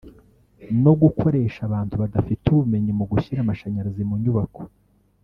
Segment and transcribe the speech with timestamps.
[0.83, 4.61] no gukoresha abantu badafite ubumenyi mu gushyira amashanyarazi mu nyubako